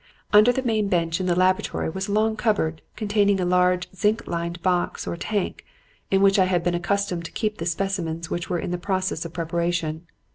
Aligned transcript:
"Under 0.33 0.51
the 0.51 0.63
main 0.63 0.87
bench 0.87 1.19
in 1.19 1.27
the 1.27 1.35
laboratory 1.35 1.87
was 1.87 2.07
a 2.07 2.11
long 2.11 2.35
cupboard 2.35 2.81
containing 2.95 3.39
a 3.39 3.45
large 3.45 3.87
zinc 3.93 4.25
lined 4.25 4.59
box 4.63 5.05
or 5.05 5.15
tank 5.15 5.63
in 6.09 6.23
which 6.23 6.39
I 6.39 6.45
had 6.45 6.63
been 6.63 6.73
accustomed 6.73 7.23
to 7.25 7.31
keep 7.31 7.59
the 7.59 7.67
specimens 7.67 8.27
which 8.27 8.49
were 8.49 8.57
in 8.57 8.75
process 8.79 9.25
of 9.25 9.33
preparation. 9.33 10.07